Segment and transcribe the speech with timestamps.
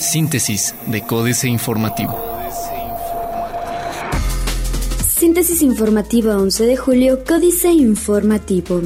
[0.00, 2.18] Síntesis de Códice Informativo.
[5.06, 8.82] Síntesis informativa 11 de julio, Códice Informativo.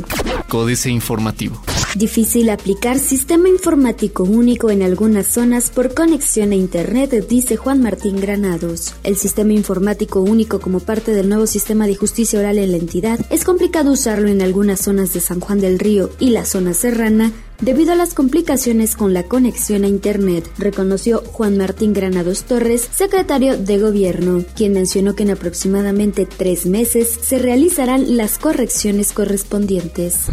[0.49, 1.63] Códice Informativo.
[1.95, 8.19] Difícil aplicar sistema informático único en algunas zonas por conexión a Internet, dice Juan Martín
[8.19, 8.95] Granados.
[9.05, 13.21] El sistema informático único como parte del nuevo sistema de justicia oral en la entidad
[13.29, 17.31] es complicado usarlo en algunas zonas de San Juan del Río y la zona serrana
[17.61, 23.57] debido a las complicaciones con la conexión a Internet, reconoció Juan Martín Granados Torres, secretario
[23.57, 30.27] de Gobierno, quien mencionó que en aproximadamente tres meses se realizarán las correcciones correspondientes.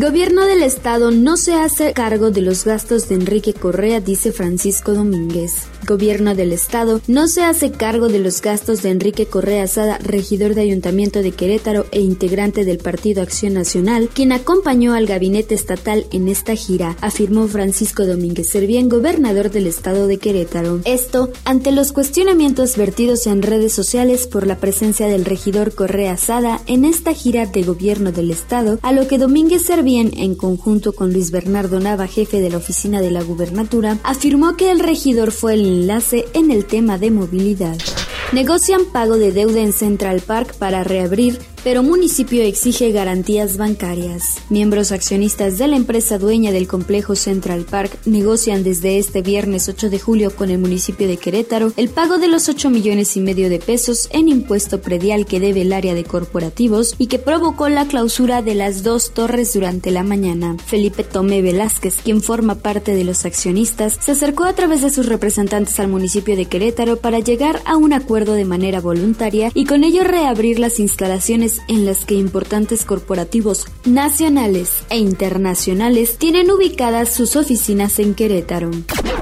[0.00, 4.92] Gobierno del Estado no se hace cargo de los gastos de Enrique Correa, dice Francisco
[4.92, 5.68] Domínguez.
[5.86, 10.54] Gobierno del Estado no se hace cargo de los gastos de Enrique Correa Sada, regidor
[10.54, 16.06] de Ayuntamiento de Querétaro e integrante del Partido Acción Nacional, quien acompañó al gabinete estatal
[16.10, 20.80] en esta gira afirmó Francisco Domínguez Servién, gobernador del estado de Querétaro.
[20.84, 26.60] Esto ante los cuestionamientos vertidos en redes sociales por la presencia del regidor Correa Sada
[26.66, 31.12] en esta gira de gobierno del estado, a lo que Domínguez Servién, en conjunto con
[31.12, 35.54] Luis Bernardo Nava, jefe de la oficina de la gubernatura, afirmó que el regidor fue
[35.54, 37.76] el enlace en el tema de movilidad.
[38.32, 44.36] Negocian pago de deuda en Central Park para reabrir pero municipio exige garantías bancarias.
[44.50, 49.88] Miembros accionistas de la empresa dueña del complejo Central Park negocian desde este viernes 8
[49.88, 53.48] de julio con el municipio de Querétaro el pago de los 8 millones y medio
[53.48, 57.86] de pesos en impuesto predial que debe el área de corporativos y que provocó la
[57.86, 60.56] clausura de las dos torres durante la mañana.
[60.66, 65.06] Felipe Tomé Velázquez, quien forma parte de los accionistas, se acercó a través de sus
[65.06, 69.82] representantes al municipio de Querétaro para llegar a un acuerdo de manera voluntaria y con
[69.82, 77.36] ello reabrir las instalaciones en las que importantes corporativos nacionales e internacionales tienen ubicadas sus
[77.36, 78.70] oficinas en Querétaro.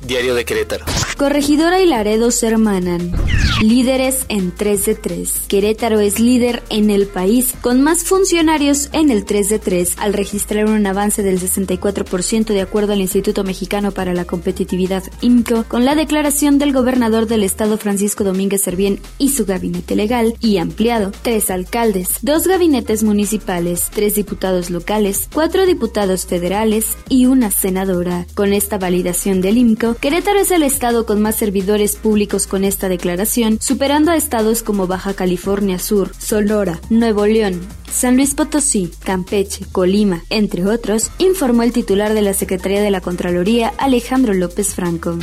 [0.06, 0.84] Diario de Querétaro.
[1.16, 3.12] Corregidora y Laredo se hermanan.
[3.60, 5.32] Líderes en 3 de 3.
[5.46, 10.14] Querétaro es líder en el país con más funcionarios en el 3 de 3 al
[10.14, 15.84] registrar un avance del 64% de acuerdo al Instituto Mexicano para la Competitividad IMCO con
[15.84, 21.12] la declaración del gobernador del estado Francisco Domínguez Servién y su gabinete legal y ampliado.
[21.22, 28.26] Tres alcaldes, dos gabinetes municipales, tres diputados locales, cuatro diputados federales y una senadora.
[28.34, 32.88] Con esta validación del IMCO, Querétaro es el estado con más servidores públicos con esta
[32.88, 37.60] declaración, superando a estados como Baja California Sur, Sonora, Nuevo León,
[37.92, 43.00] San Luis Potosí, Campeche, Colima, entre otros, informó el titular de la Secretaría de la
[43.00, 45.18] Contraloría, Alejandro López Franco.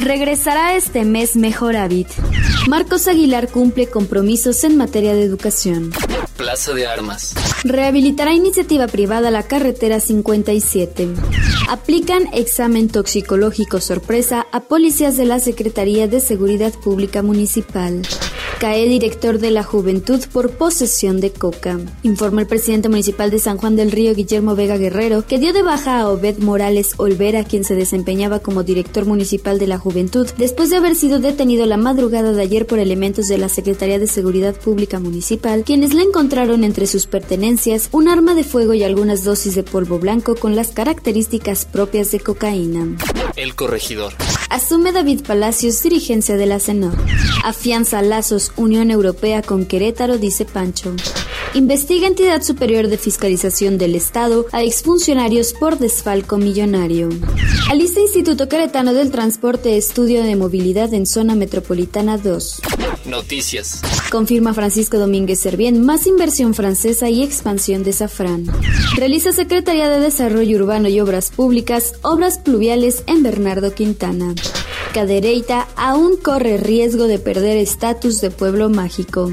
[0.00, 2.08] Regresará este mes Mejor Hábit.
[2.68, 5.92] Marcos Aguilar cumple compromisos en materia de educación.
[6.38, 7.34] Plaza de Armas.
[7.64, 11.08] Rehabilitará iniciativa privada la carretera 57.
[11.68, 18.02] Aplican examen toxicológico sorpresa a policías de la Secretaría de Seguridad Pública Municipal.
[18.58, 21.78] Cae director de la Juventud por posesión de coca.
[22.02, 25.62] Informó el presidente municipal de San Juan del Río, Guillermo Vega Guerrero, que dio de
[25.62, 30.70] baja a Obed Morales Olvera, quien se desempeñaba como director municipal de la Juventud, después
[30.70, 34.56] de haber sido detenido la madrugada de ayer por elementos de la Secretaría de Seguridad
[34.56, 39.54] Pública Municipal, quienes le encontraron entre sus pertenencias un arma de fuego y algunas dosis
[39.54, 42.88] de polvo blanco con las características propias de cocaína.
[43.36, 44.14] El corregidor.
[44.50, 46.96] Asume David Palacios dirigencia de la CENOR.
[47.44, 50.94] Afianza lazos Unión Europea con Querétaro, dice Pancho.
[51.54, 57.08] Investiga entidad superior de fiscalización del Estado a exfuncionarios por desfalco millonario.
[57.70, 62.62] Alista Instituto Queretano del Transporte Estudio de Movilidad en Zona Metropolitana 2.
[63.06, 63.80] Noticias.
[64.10, 68.44] Confirma Francisco Domínguez Servién más inversión francesa y expansión de Safrán.
[68.96, 74.34] Realiza Secretaría de Desarrollo Urbano y Obras Públicas obras pluviales en Bernardo Quintana.
[74.92, 79.32] Cadereyta aún corre riesgo de perder estatus de pueblo mágico.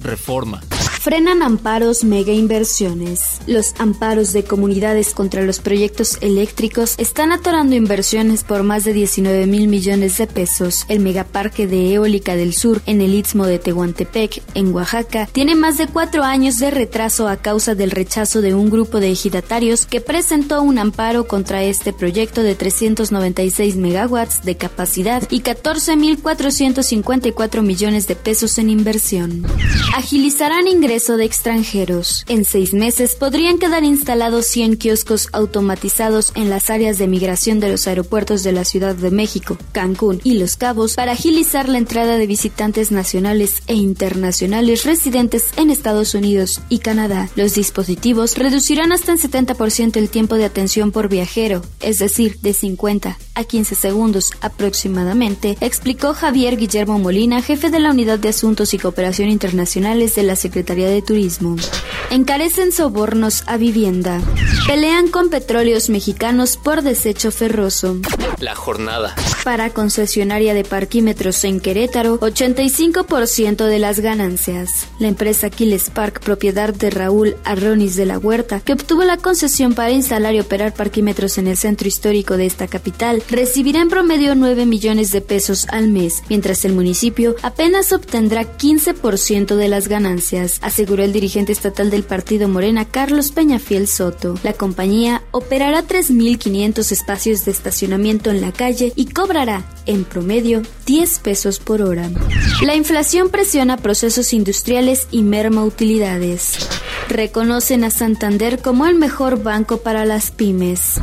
[0.00, 0.60] Reforma.
[1.02, 3.40] Frenan amparos mega inversiones.
[3.48, 9.48] Los amparos de comunidades contra los proyectos eléctricos están atorando inversiones por más de 19
[9.48, 10.84] mil millones de pesos.
[10.86, 15.76] El megaparque de Eólica del Sur en el Istmo de Tehuantepec, en Oaxaca, tiene más
[15.76, 20.00] de cuatro años de retraso a causa del rechazo de un grupo de ejidatarios que
[20.00, 27.62] presentó un amparo contra este proyecto de 396 megawatts de capacidad y 14 mil 454
[27.62, 29.44] millones de pesos en inversión.
[29.96, 32.22] Agilizarán ingresos de extranjeros.
[32.28, 37.70] En seis meses podrían quedar instalados 100 kioscos automatizados en las áreas de migración de
[37.70, 42.18] los aeropuertos de la Ciudad de México, Cancún y Los Cabos para agilizar la entrada
[42.18, 47.30] de visitantes nacionales e internacionales residentes en Estados Unidos y Canadá.
[47.36, 52.52] Los dispositivos reducirán hasta en 70% el tiempo de atención por viajero, es decir, de
[52.52, 58.74] 50 a 15 segundos aproximadamente, explicó Javier Guillermo Molina, jefe de la Unidad de Asuntos
[58.74, 61.56] y Cooperación Internacionales de la Secretaría de Turismo.
[62.10, 64.20] Encarecen sobornos a vivienda.
[64.66, 67.96] Pelean con petróleos mexicanos por desecho ferroso.
[68.38, 69.14] La jornada.
[69.44, 74.86] Para concesionaria de parquímetros en Querétaro, 85% de las ganancias.
[74.98, 79.74] La empresa Quiles Park, propiedad de Raúl Arronis de la Huerta, que obtuvo la concesión
[79.74, 84.34] para instalar y operar parquímetros en el centro histórico de esta capital, recibirá en promedio
[84.34, 90.58] 9 millones de pesos al mes, mientras el municipio apenas obtendrá 15% de las ganancias,
[90.62, 94.34] aseguró el dirigente estatal del partido Morena, Carlos Peñafiel Soto.
[94.42, 101.18] La compañía operará 3.500 espacios de estacionamiento en la calle y cobrará, en promedio, 10
[101.20, 102.10] pesos por hora.
[102.62, 106.58] La inflación presiona procesos industriales y merma utilidades.
[107.12, 110.94] Reconocen a Santander como el mejor banco para las pymes.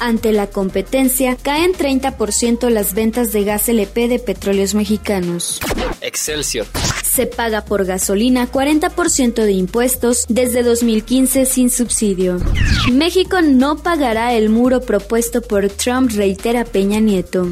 [0.00, 5.58] Ante la competencia, caen 30% las ventas de gas LP de petróleos mexicanos.
[6.00, 6.68] Excelsior.
[7.04, 12.38] Se paga por gasolina 40% de impuestos desde 2015 sin subsidio.
[12.92, 17.48] México no pagará el muro propuesto por Trump, reitera Peña Nieto.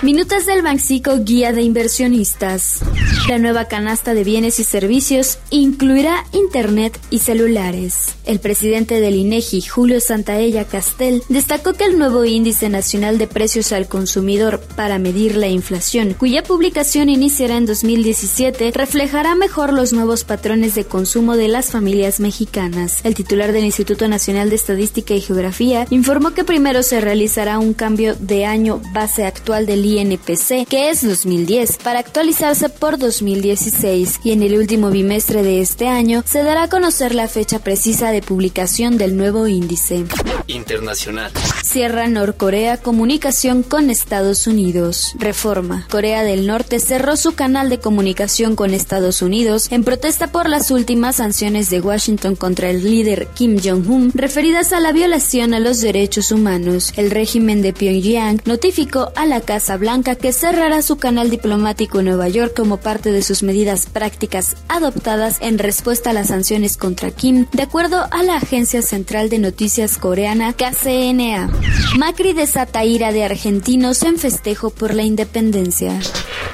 [0.00, 2.82] Minutas del Banxico Guía de Inversionistas.
[3.28, 8.14] La nueva canasta de bienes y servicios incluirá Internet y celulares.
[8.24, 13.72] El presidente del INEGI, Julio Santaella Castel, destacó que el nuevo Índice Nacional de Precios
[13.72, 20.22] al Consumidor para medir la inflación, cuya publicación iniciará en 2017, reflejará mejor los nuevos
[20.22, 23.00] patrones de consumo de las familias mexicanas.
[23.02, 27.74] El titular del Instituto Nacional de Estadística y Geografía informó que primero se realizará un
[27.74, 34.32] cambio de año base actual del INPC, que es 2010, para actualizarse por 2016 y
[34.32, 38.22] en el último bimestre de este año se dará a conocer la fecha precisa de
[38.22, 40.04] publicación del nuevo índice.
[40.46, 41.32] Internacional.
[41.68, 45.12] Cierra Norcorea comunicación con Estados Unidos.
[45.18, 45.86] Reforma.
[45.90, 50.70] Corea del Norte cerró su canal de comunicación con Estados Unidos en protesta por las
[50.70, 55.82] últimas sanciones de Washington contra el líder Kim Jong-un referidas a la violación a los
[55.82, 56.94] derechos humanos.
[56.96, 62.06] El régimen de Pyongyang notificó a la Casa Blanca que cerrará su canal diplomático en
[62.06, 67.10] Nueva York como parte de sus medidas prácticas adoptadas en respuesta a las sanciones contra
[67.10, 71.57] Kim, de acuerdo a la Agencia Central de Noticias Coreana KCNA.
[71.96, 75.98] Macri desata ira de argentinos en festejo por la independencia.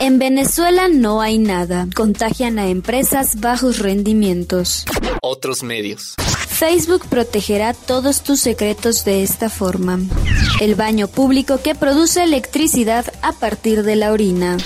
[0.01, 1.87] En Venezuela no hay nada.
[1.95, 4.85] Contagian a empresas bajos rendimientos.
[5.23, 6.15] Otros medios.
[6.49, 9.99] Facebook protegerá todos tus secretos de esta forma.
[10.61, 14.57] El baño público que produce electricidad a partir de la orina.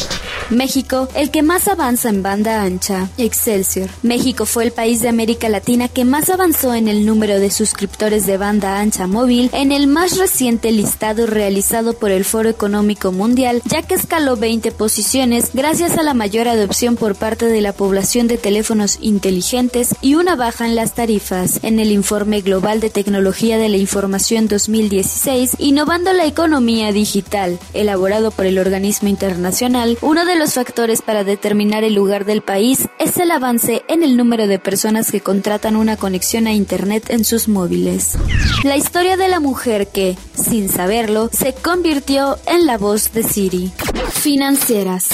[0.50, 3.08] México, el que más avanza en banda ancha.
[3.18, 3.90] Excelsior.
[4.02, 8.26] México fue el país de América Latina que más avanzó en el número de suscriptores
[8.26, 13.62] de banda ancha móvil en el más reciente listado realizado por el Foro Económico Mundial,
[13.66, 18.28] ya que escaló 20 posiciones gracias a la mayor adopción por parte de la población
[18.28, 21.60] de teléfonos inteligentes y una baja en las tarifas.
[21.62, 28.30] En el informe global de tecnología de la información 2016, Innovando la economía digital, elaborado
[28.30, 33.16] por el organismo internacional, uno de los factores para determinar el lugar del país es
[33.18, 37.48] el avance en el número de personas que contratan una conexión a Internet en sus
[37.48, 38.16] móviles.
[38.64, 43.72] La historia de la mujer que, sin saberlo, se convirtió en la voz de Siri.
[44.12, 45.08] Financieras.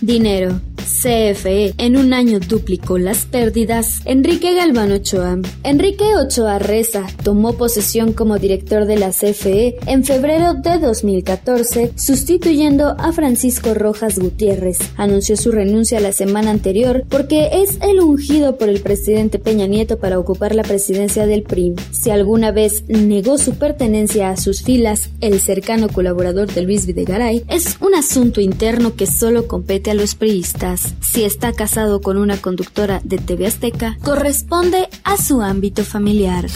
[0.00, 0.60] Dinero.
[0.88, 4.00] CFE en un año duplicó las pérdidas.
[4.04, 5.38] Enrique Galván Ochoa.
[5.62, 12.96] Enrique Ochoa Reza tomó posesión como director de la CFE en febrero de 2014, sustituyendo
[12.98, 14.78] a Francisco Rojas Gutiérrez.
[14.96, 19.98] Anunció su renuncia la semana anterior porque es el ungido por el presidente Peña Nieto
[19.98, 21.74] para ocupar la presidencia del PRI.
[21.90, 27.44] Si alguna vez negó su pertenencia a sus filas, el cercano colaborador de Luis Videgaray,
[27.48, 32.36] es un asunto interno que solo compete a los priistas si está casado con una
[32.36, 36.46] conductora de TV Azteca, corresponde a su ámbito familiar.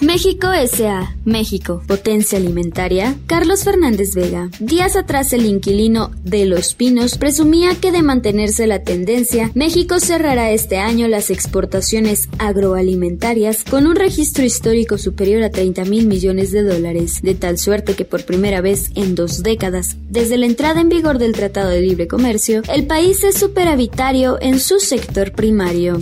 [0.00, 1.16] México S.A.
[1.24, 3.16] México, potencia alimentaria.
[3.26, 4.50] Carlos Fernández Vega.
[4.60, 10.50] Días atrás el inquilino de Los Pinos presumía que de mantenerse la tendencia, México cerrará
[10.50, 16.62] este año las exportaciones agroalimentarias con un registro histórico superior a 30 mil millones de
[16.62, 20.90] dólares, de tal suerte que por primera vez en dos décadas, desde la entrada en
[20.90, 25.98] vigor del Tratado de Libre Comercio, el país es superavitario en su sector primario.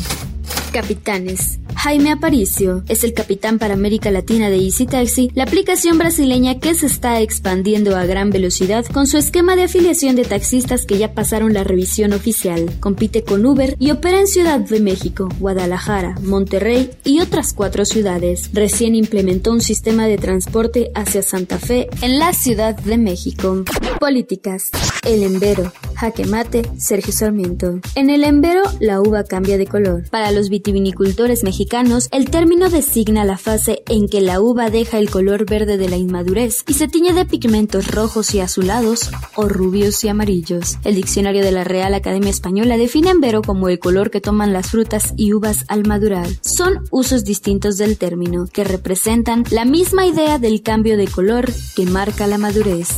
[0.73, 1.61] Capitanes.
[1.77, 6.75] Jaime Aparicio es el capitán para América Latina de Easy Taxi, la aplicación brasileña que
[6.75, 11.13] se está expandiendo a gran velocidad con su esquema de afiliación de taxistas que ya
[11.13, 12.71] pasaron la revisión oficial.
[12.81, 18.51] Compite con Uber y opera en Ciudad de México, Guadalajara, Monterrey y otras cuatro ciudades.
[18.53, 23.65] Recién implementó un sistema de transporte hacia Santa Fe en la Ciudad de México.
[24.01, 24.71] Políticas.
[25.05, 25.73] El Embero.
[25.97, 27.81] Jaque mate, Sergio Sarmiento.
[27.95, 30.09] En el Embero, la uva cambia de color.
[30.11, 31.64] Para los vitivinicultores mexicanos,
[32.11, 35.97] el término designa la fase en que la uva deja el color verde de la
[35.97, 40.77] inmadurez y se tiñe de pigmentos rojos y azulados o rubios y amarillos.
[40.85, 44.71] El diccionario de la Real Academia Española define Embero como el color que toman las
[44.71, 46.29] frutas y uvas al madurar.
[46.43, 51.87] Son usos distintos del término, que representan la misma idea del cambio de color que
[51.87, 52.89] marca la madurez.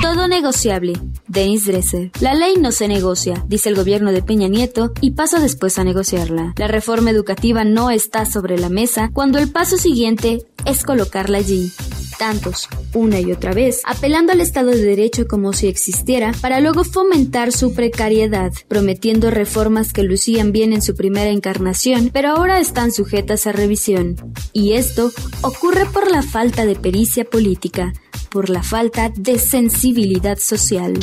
[0.00, 0.94] Todo negociable.
[1.28, 2.10] Denis Dresser.
[2.20, 5.84] La ley no se negocia, dice el gobierno de Peña Nieto, y pasa después a
[5.84, 6.54] negociarla.
[6.56, 11.72] La reforma educativa no está sobre la mesa cuando el paso siguiente es colocarla allí
[12.18, 16.84] tantos, una y otra vez, apelando al Estado de Derecho como si existiera, para luego
[16.84, 22.92] fomentar su precariedad, prometiendo reformas que lucían bien en su primera encarnación, pero ahora están
[22.92, 24.16] sujetas a revisión.
[24.52, 27.92] Y esto ocurre por la falta de pericia política,
[28.30, 30.94] por la falta de sensibilidad social.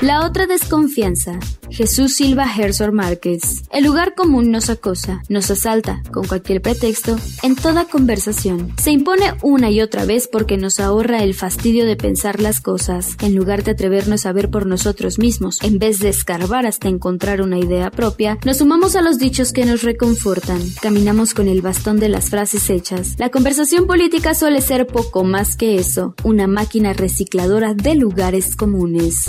[0.00, 1.38] La otra desconfianza.
[1.74, 3.64] Jesús Silva Herzog Márquez.
[3.72, 8.72] El lugar común nos acosa, nos asalta, con cualquier pretexto, en toda conversación.
[8.80, 13.16] Se impone una y otra vez porque nos ahorra el fastidio de pensar las cosas,
[13.22, 15.60] en lugar de atrevernos a ver por nosotros mismos.
[15.64, 19.64] En vez de escarbar hasta encontrar una idea propia, nos sumamos a los dichos que
[19.64, 20.60] nos reconfortan.
[20.80, 23.16] Caminamos con el bastón de las frases hechas.
[23.18, 29.28] La conversación política suele ser poco más que eso, una máquina recicladora de lugares comunes.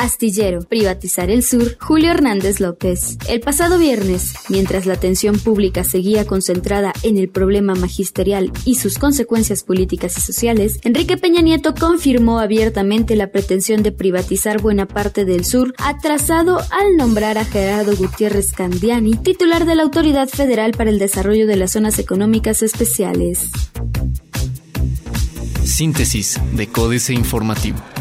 [0.00, 3.18] Astillero, privatizar el sur, Julio Hernández López.
[3.28, 8.96] El pasado viernes, mientras la atención pública seguía concentrada en el problema magisterial y sus
[8.96, 15.26] consecuencias políticas y sociales, Enrique Peña Nieto confirmó abiertamente la pretensión de privatizar buena parte
[15.26, 20.88] del sur, atrasado al nombrar a Gerardo Gutiérrez Candiani, titular de la Autoridad Federal para
[20.88, 23.50] el Desarrollo de las Zonas Económicas Especiales.
[25.64, 27.93] Síntesis de Códice Informativo.